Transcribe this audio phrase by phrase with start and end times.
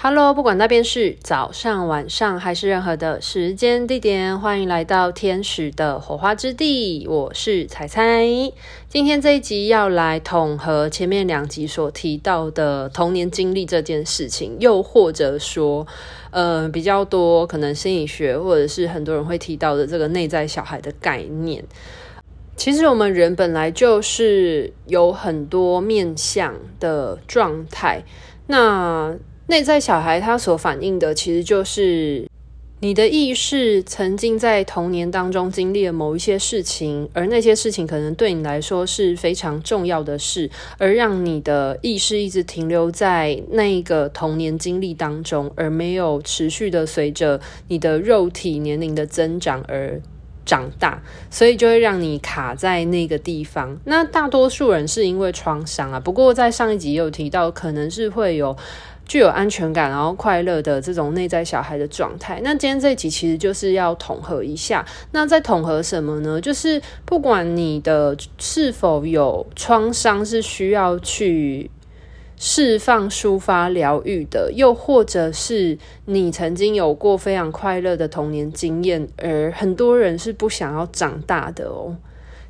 [0.00, 7.04] Hello，不管那边是早上、晚上还是任何的时间地点，欢迎来到天使的火花之地。
[7.08, 8.24] 我是彩彩，
[8.88, 15.84] 今天这一集要来统合前面两集所提到的童年经历这件事情，又或者说，
[16.30, 21.64] 呃，比较多可能心理学或者是很多人会提到的这个内在小孩的概念。
[22.54, 28.04] 其实我们人本来就是有很多面向的状态，
[28.46, 29.16] 那。
[29.48, 32.28] 内在小孩他所反映的，其实就是
[32.80, 49.98] 你的意识曾经在童年当中经历了某一些事情，而那些事情可能对你来说是非常重要的事，而让你的意识一直停留在那个童年经历当中，而没有持续的随着你的肉体年龄的增长而
[50.44, 53.80] 长大，所以就会让你卡在那个地方。
[53.86, 58.54] 那大多数人是因为创伤啊，不过在上一集也有提到，可能是会有。
[59.08, 62.40] 具有安全感，然后快乐的这种内在小孩的状态。
[62.44, 64.86] 那今天这一集其实就是要统合一下。
[65.12, 66.38] 那在统合什么呢？
[66.40, 71.70] 就是不管你的是否有创伤，是需要去
[72.36, 81.96] 释放、抒发、疗愈的，又或者是你曾经有过非常快乐的童年经验，而很多人是不想要长大的哦。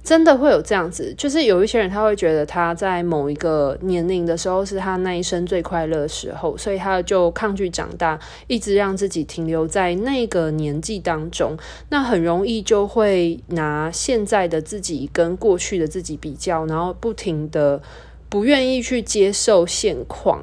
[0.09, 11.55] 真的会有这样子，就是有一些人他会觉得他在某一个年龄的时候是他那一生最快乐的时候，所以他就抗拒长大，一直让自己停留在那个年纪当中。
[11.91, 17.83] 那很容易就会拿现在的自己跟过去的自己比较，然后不停的
[18.31, 20.41] 不愿意去接受现况。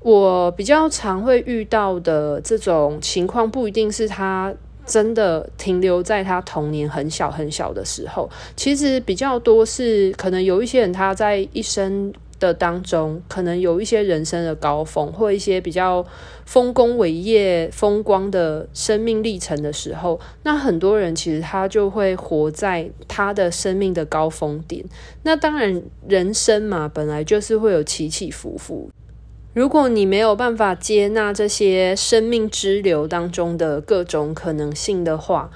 [0.00, 4.54] 我比较常会遇到的这种情况，不一定是他。
[4.90, 16.04] 真的停留在他童年很小很小的时候，其实比较多是可能有一些人他在一生的当中，可能有一些人生的高峰，或一些比较
[16.44, 24.84] 丰功伟业、风光的生命历程的时候，那很多人其实他就会活在他的生命的高峰点。
[25.22, 28.90] 那当然，人生嘛，本来就是会有起起伏伏。
[29.52, 35.50] 如果你没有办法接纳这些生命之流当中的各种可能性的话，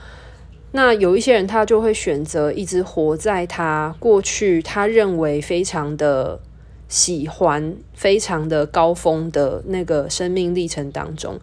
[0.73, 6.41] 那有一些人他就会选择一直活在他过去他认为非常的
[6.89, 11.39] 喜欢、非常的高峰的那个生命历程当中。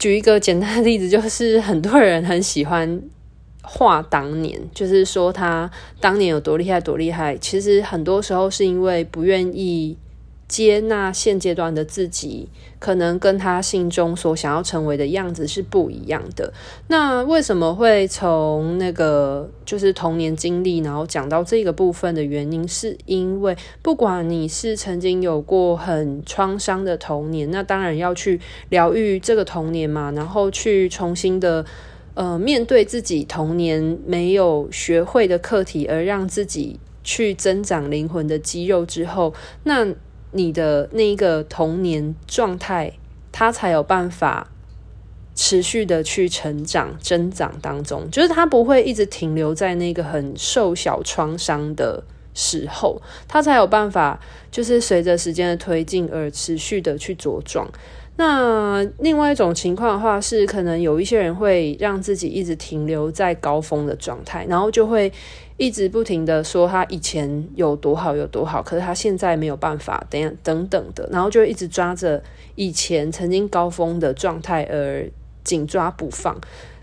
[0.00, 3.00] 举一个简单的例子，就是很多人很喜欢
[3.62, 5.70] 画当年，就是说他
[6.00, 7.36] 当年有多厉害、多厉害。
[7.36, 9.96] 其实很多时候是因为不愿意。
[10.52, 12.46] 接纳现阶段的自己，
[12.78, 16.52] 可能跟他心中所想要成为的样子是不一样的。
[16.88, 28.38] 那为什么会从那个就是童年经历，然后讲到这个部分的原因，是因为不管你是曾经有过很创伤的童年，那当然要去
[28.68, 31.64] 疗愈这个童年嘛，然后去重新的
[32.12, 39.32] 呃面对自己童年没有学会的课题，而让自己去增长灵魂的肌肉之后，
[39.64, 39.94] 那。
[40.32, 42.92] 你的那个童年状态，
[43.30, 44.50] 他才有办法
[45.34, 52.02] 持续的去成长、增长当中，就是他不会一直停留在那个很瘦小创伤的
[52.34, 57.70] 时候，他才有办法，就是随着时间的推进而持续的去茁壮。
[58.16, 65.12] 那另外一种情况的话，是可能有一些人会让自己一直停留在高峰的状态，然后就会。
[65.58, 72.20] 一直不停的说他以前有多好有多好，可是他现在没有办法，等等等等的，然后就一直抓着
[72.56, 75.08] 以前曾经高峰的状态而
[75.44, 76.36] 紧抓不放。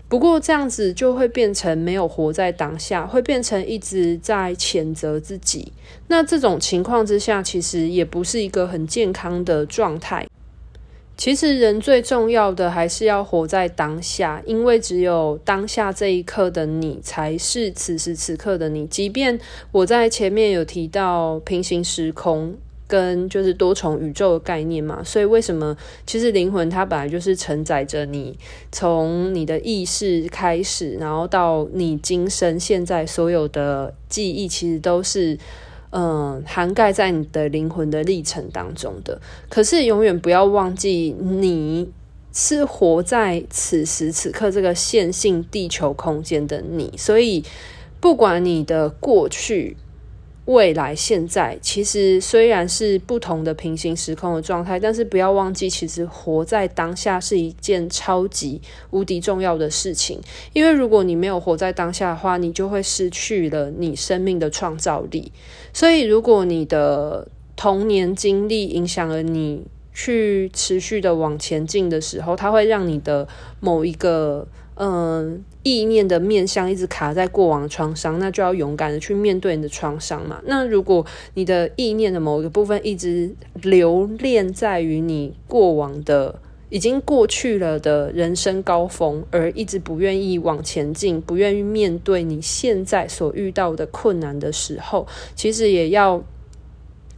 [0.08, 5.70] 不过这样子就会变成没有活在当下，会变成一直在谴责自己。
[6.06, 10.26] 那这种情况之下，其实也不是一个很健康的状态。
[11.20, 18.86] 其实人最重要的还是要活在当下，因为只有当下这一刻的你才是此时此刻的你。
[18.86, 19.38] 即便
[19.70, 25.76] 我在前面有提到平行时空跟就是多重宇宙的概念嘛，所以为什么
[26.06, 28.38] 其实灵魂它本来就是承载着你
[28.72, 35.36] 从你的意识开始，然后到你今生现在所有的记忆，其实都是。
[35.90, 39.20] 嗯，涵盖在你的灵魂的历程当中的。
[39.48, 41.90] 可是永远不要忘记，你
[42.32, 46.92] 是活在此时此刻这个线性地球空间的你。
[46.96, 47.44] 所以，
[48.00, 49.76] 不管你的过去。
[50.50, 58.60] 未来、现在，其实虽然是不同的平行时空的状态，但是不要忘记，其实活在当下是一件超级
[58.90, 60.20] 无敌重要的事情。
[60.52, 65.30] 因为如果你没有活在当下的话，你就会失去了你生命的创造力。
[65.72, 69.64] 所以，如果你的童年经历影响了你
[69.94, 73.28] 去持续的往前进的时候，它会让你的
[73.60, 74.48] 某一个
[74.82, 80.40] 嗯、意念的面向一直卡在过往的创伤，那就要勇敢的去面对你的创伤嘛。
[80.46, 81.04] 那如果
[81.34, 86.40] 你的意念的某一个部分一直留恋在于你过往的。
[86.72, 95.04] 已经过去了的人生高峰，而一直不愿意往前进，不愿意面对你现在所遇到的困难的时候，
[95.34, 96.22] 其实也要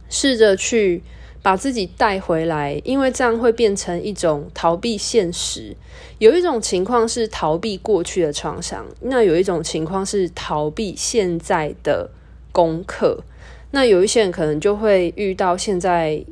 [0.09, 1.03] 试着去
[1.43, 5.75] 把自己带回来，因为这样会变成一种逃避现实。
[6.17, 12.09] 有一种情况是逃避过去的创伤，那有一种情况是逃避现在的
[12.51, 13.23] 功课。
[13.69, 16.25] 那有一些人可能就会遇到现在。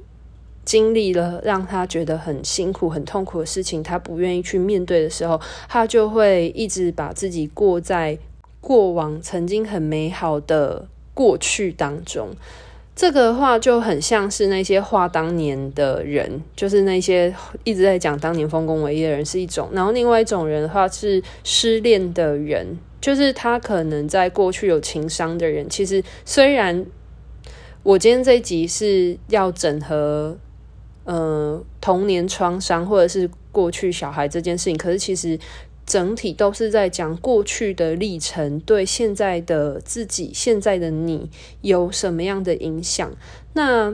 [0.64, 8.16] 经历了让他觉得很辛苦、很痛苦的事情，他不愿意去面对的时候，他就会一直把自己过在
[8.62, 12.30] 过往曾经很美好的过去当中。
[13.02, 17.34] 这个话就很像是那些话当年的人，就是那些
[17.64, 25.68] 一直在讲当年丰功伟业的人是一种，然后另外一种人的话是失恋的人，就是他可能在过去有情伤的人。
[25.68, 26.86] 其实虽然
[27.82, 30.38] 我今天这一集是要整合。
[31.04, 35.38] 呃，童年创伤或者是过去小孩这件事情，可是其实
[35.92, 41.30] 整体都是在讲过去的历程对现在的自己、现在的你
[41.60, 43.12] 有什么样的影响。
[43.52, 43.94] 那，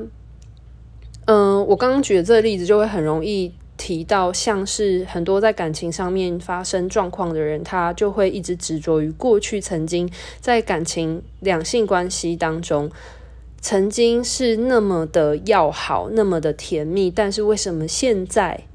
[1.26, 10.08] 嗯、我刚刚举的这个例子就会很容易提到，像是很多在感情上面发生状况的人，他就会一直执着于过去曾经
[10.40, 12.92] 在感情两性关系当中。
[13.60, 18.66] 曾经是那么的要好，那么的甜蜜，但是为什么现在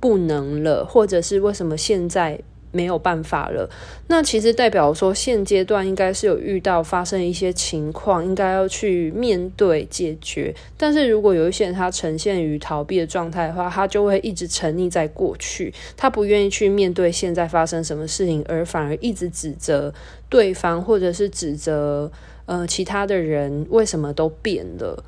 [0.00, 0.84] 不能了？
[0.84, 2.40] 或者是为什么现在
[2.72, 3.70] 没有办法了？
[4.08, 10.52] 那其实代表说，现阶段应该是有遇到发生一些情况，应该要去面对解决。
[10.76, 19.94] 但是如果有一些人他呈现于逃避的状态的话，他就会一直沉溺在过去，他不愿意去面对现在发生什么事情，而反而一直指责
[20.28, 22.10] 对方，或者是指责。
[22.44, 25.04] 呃，其他的人为什么都变了，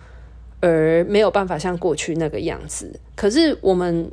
[0.61, 2.89] 而没有办法像过去那个样子？
[3.17, 4.09] 可是我们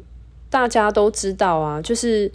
[0.49, 2.29] 大家都知道啊，就是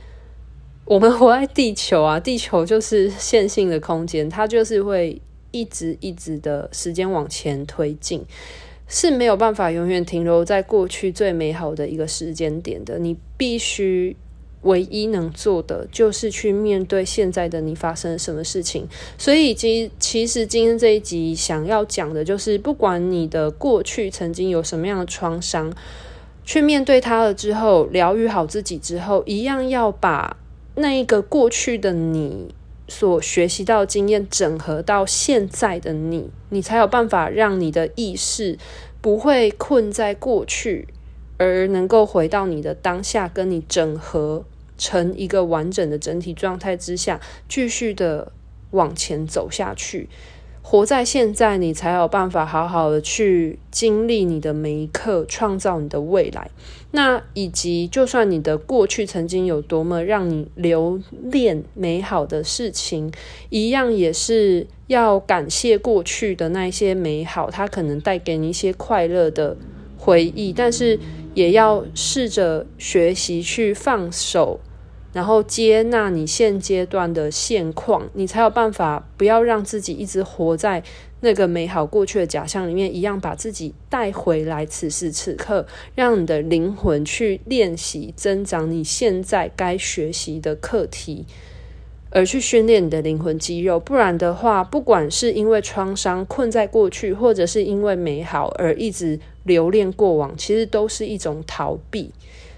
[0.86, 8.24] 我们活在地球啊， 地球就是线性的空间，它就是会一直一直的时间往前推进，
[8.88, 12.98] 是没有办法永远停留在过去最美好的一个时间点的。
[12.98, 14.16] 你必须。
[14.62, 18.84] 唯一能做的就是去面对现在的你发生了什么事情，
[19.16, 25.72] 所以其其实今天这一集想要讲的就是，不管你的过去曾经有什么样的创伤，
[26.44, 30.36] 去面对它了之后，疗愈好自己之后，一样要把
[30.76, 32.54] 那一个过去的你
[32.86, 38.56] 所学习到经验整合到现在的你，你才有办法让你的意识
[39.00, 40.86] 不会困在过去，
[41.36, 44.44] 而能够回到你的当下，跟你整合。
[44.78, 47.18] 成一个完整的整体状态之下，
[47.48, 48.30] 继续的
[48.72, 50.06] 往前走下去，
[50.68, 56.50] 活在现在，你才有办法好好的去经历你的每一刻，创造你的未来。
[56.90, 63.12] 那以及，就算你的过去曾经有多么让你留恋美好的事情，
[63.48, 69.56] 一样也是要感谢过去的那一些美好，它可能带给你一些快乐的
[69.96, 70.98] 回忆，但是
[71.34, 74.58] 也要试着学习去放手。
[75.16, 80.82] 然后接纳你现阶段的现况，你才有办法不要让自己一直活在
[81.20, 84.66] 那个美好过去的假象里面，一样把自己带回来。
[84.66, 91.24] 此时此刻，让你的灵魂去练习增长你现在该学习的课题，
[92.10, 93.80] 而去训练你的灵魂肌肉。
[93.80, 102.10] 不然的话，不管是因为创伤困在过去，或者是因为美好而一直留恋过往，其实都是一种逃避。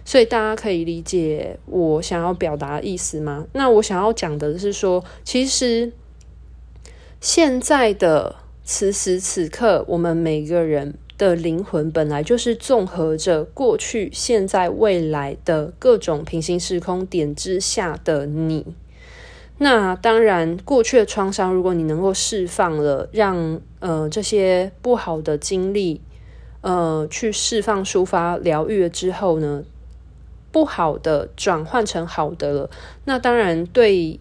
[0.09, 3.47] 所以大家可以理解我想要表达的意思吗？
[3.53, 5.93] 那我想要讲的是说，其实
[7.21, 18.65] 现在的此时此刻，我们每个人的灵魂本来就是综合着过去、现在、未来的各种平行时空点之下的你。
[19.59, 26.01] 那当然，过去的创伤，如果你能够释放了，让呃这些不好的经历
[26.63, 29.65] 呃去释放、抒发、疗愈了之后呢，
[30.59, 32.71] 不好的转换成好的了，
[33.05, 34.19] 那当然对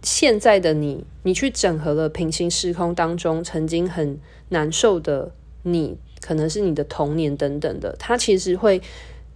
[0.00, 4.18] 现在的你，你去整合了平行时空当中曾经很
[4.48, 5.32] 难受的
[5.64, 8.80] 你，可能是你的童年等等的，它其实会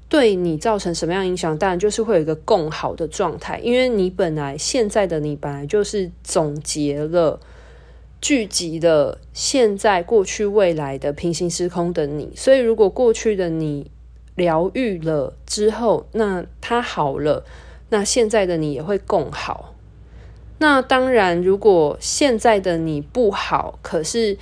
[0.09, 1.59] 对你造成什么样影响？
[1.59, 7.38] 当然就是会有一个更好的状态，因为你本来现在的你本来就是总结了
[8.23, 13.90] 聚集了现在、过去、未来的平行时空的你，所以如果过去的你。
[14.40, 17.44] 疗愈了之后，那他好了，
[17.90, 19.75] 那现在的你也会更好。
[20.59, 24.38] 那当然，如果现在的你不好，可是，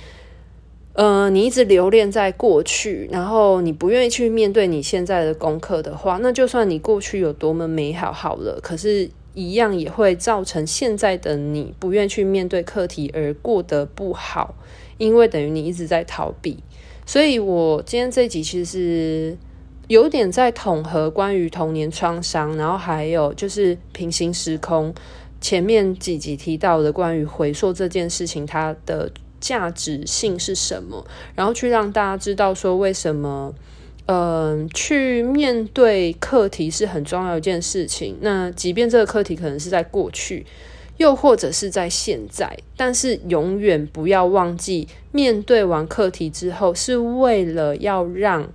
[0.93, 14.55] 呃，你一直留恋在过去，然后你不愿意去面对你现在的功课的话，那就算你过去有多么美好好了，可是，一样也会造成现在的你不愿意去面对课题而过得不好，
[14.97, 16.57] 因为等于你一直在逃避。
[17.05, 19.37] 所以我今天这集其实是
[19.89, 24.93] 有点在统合关于童年创伤，然后还有就是平行时空。
[25.41, 31.03] 前面几集提到的关于回溯这件事情，它的价值性是什么？
[31.33, 33.51] 然后去让大家知道说，为什么，
[34.05, 38.15] 嗯、去面对课题是很重要一件事情。
[38.21, 40.45] 那即便这个课题可能是在过去，
[40.97, 48.47] 又或者是在现在，但是永远不要忘记，面对完课题之后，是为了要让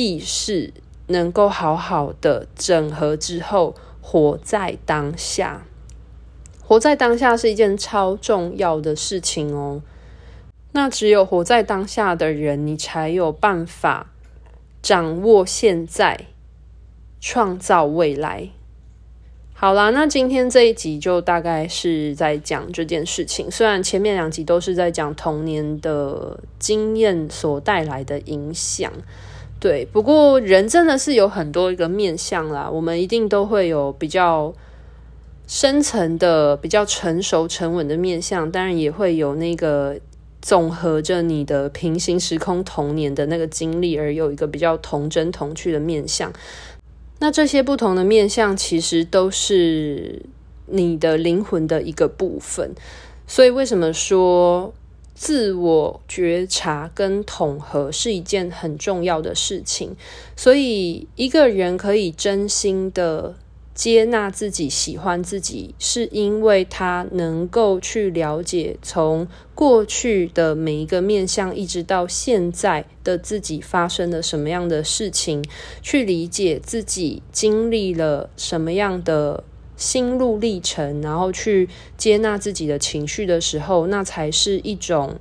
[0.00, 0.72] 意识
[1.08, 3.74] 能够好好的整合之后。
[4.02, 5.66] 活在当下，
[6.64, 9.82] 活在当下是一件超重要的事情哦。
[10.72, 14.10] 那只有活在当下的人，你才有办法
[14.82, 16.26] 掌握现在，
[17.20, 18.48] 创造未来。
[19.52, 23.48] 好啦，那今天这一集就大概是在讲这件事情。
[23.48, 28.90] 虽然前面两集都是在讲童年的经验所带来的影响。
[29.60, 34.54] 对，不过人真的是有很多一个面相啦，我们一定都会有比较
[35.46, 39.98] 深层的、比较成熟沉稳的面相，当然也会有那个
[40.40, 46.32] 综合着你的平行时空童年的那个经历，而有一个比较童真童趣的面相。
[47.18, 50.22] 那这些不同的面相，其实都是
[50.64, 52.72] 你的灵魂的一个部分。
[53.26, 54.72] 所以为什么说，
[55.20, 59.94] 自我觉察跟统合是一件很重要的事情，
[60.34, 63.36] 所以一个人可以真心的
[63.74, 75.44] 接纳自己、喜欢自己，是因为他能够去了解从过去的每一个面向，一直到现在的自己发生了什么样的事情，
[75.82, 79.44] 去理解自己经历了什么样的。
[79.80, 85.16] 心路历程，然后去接纳自己的情绪的时候，那才是一种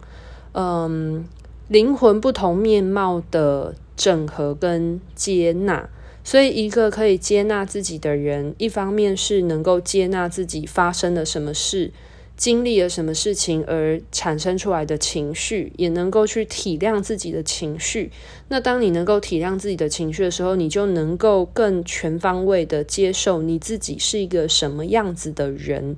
[0.52, 1.26] 嗯
[1.70, 5.90] 灵魂不同面貌的整合跟接纳。
[6.26, 11.92] 所以，一个可以接纳自己的人，一方面是能够接纳自己发生了什么事。
[12.40, 18.10] 经历了什么事情而产生出来的情绪，也能够去体谅自己的情绪。
[18.48, 25.98] 那当你能够体谅自己的情绪的时候，你就能够更全方位的接受你自己是一个什么样子的人，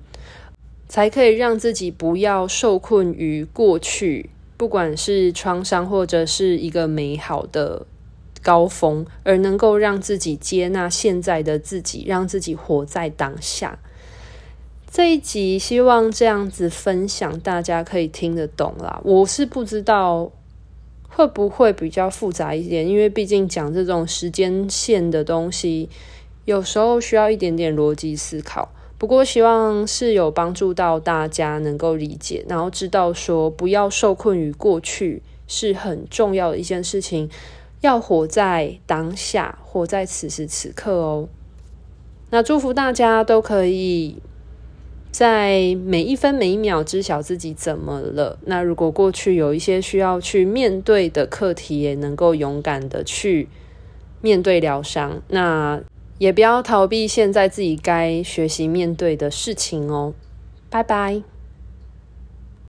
[0.89, 7.85] 才可以让自己不要受困于过去，不管是创伤或者是一个美好的
[8.41, 13.77] 高峰，而能够让自己接纳现在的自己，让自己活在当下。
[14.91, 18.99] 这一集希望这样子分享，大家可以听得懂啦。
[19.05, 20.29] 我是不知道
[21.07, 25.87] 会不会比较复杂一点，因为毕竟讲这种时间线的东西，
[26.43, 28.67] 有时候需要一点点逻辑思考。
[28.97, 37.29] 不过希望是有帮助到大家能够理解，然后知道说不要受困于过去是很重要的一件事情，
[37.79, 41.29] 要活在当下，活在此时此刻哦。
[42.29, 44.21] 那祝福大家都可以。
[45.11, 48.39] 在每一分每一秒知晓自己怎么了。
[48.45, 53.49] 那如果过去有一些需要去面对的课题，也能够勇敢的去
[54.21, 55.21] 面对疗伤。
[55.27, 55.81] 那
[56.17, 60.13] 也不要逃避现在自己该学习面对的事情哦。
[60.69, 61.21] 拜拜。